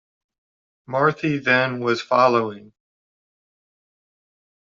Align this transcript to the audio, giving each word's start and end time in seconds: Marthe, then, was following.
Marthe, 0.87 1.43
then, 1.43 1.79
was 1.79 2.01
following. 2.01 2.73